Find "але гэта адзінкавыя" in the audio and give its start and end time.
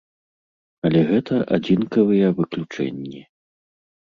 0.87-2.33